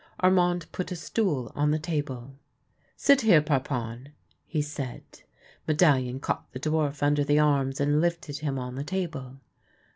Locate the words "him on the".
8.39-8.83